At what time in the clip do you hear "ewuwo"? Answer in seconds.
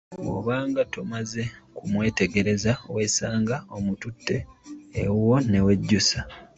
5.01-5.37